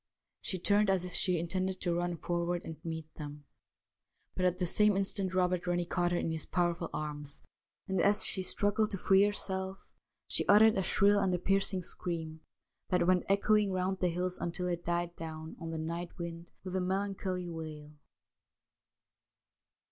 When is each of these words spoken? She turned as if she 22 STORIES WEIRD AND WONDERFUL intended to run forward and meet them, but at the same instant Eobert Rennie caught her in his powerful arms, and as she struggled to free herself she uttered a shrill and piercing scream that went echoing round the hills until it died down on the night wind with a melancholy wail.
She 0.41 0.57
turned 0.57 0.89
as 0.89 1.05
if 1.05 1.13
she 1.13 1.33
22 1.33 1.51
STORIES 1.51 1.61
WEIRD 1.61 1.61
AND 1.61 1.69
WONDERFUL 1.69 1.77
intended 1.77 1.81
to 1.81 1.95
run 1.95 2.21
forward 2.25 2.65
and 2.65 2.77
meet 2.83 3.13
them, 3.17 3.43
but 4.35 4.45
at 4.45 4.57
the 4.57 4.65
same 4.65 4.97
instant 4.97 5.31
Eobert 5.31 5.67
Rennie 5.67 5.85
caught 5.85 6.11
her 6.11 6.17
in 6.17 6.31
his 6.31 6.47
powerful 6.47 6.89
arms, 6.91 7.39
and 7.87 8.01
as 8.01 8.25
she 8.25 8.41
struggled 8.41 8.89
to 8.89 8.97
free 8.97 9.21
herself 9.21 9.77
she 10.27 10.43
uttered 10.47 10.75
a 10.75 10.81
shrill 10.81 11.19
and 11.19 11.43
piercing 11.45 11.83
scream 11.83 12.39
that 12.89 13.05
went 13.05 13.25
echoing 13.29 13.71
round 13.71 13.99
the 13.99 14.09
hills 14.09 14.39
until 14.39 14.67
it 14.67 14.83
died 14.83 15.15
down 15.17 15.55
on 15.61 15.69
the 15.69 15.77
night 15.77 16.17
wind 16.17 16.49
with 16.63 16.75
a 16.75 16.81
melancholy 16.81 17.47
wail. 17.47 17.91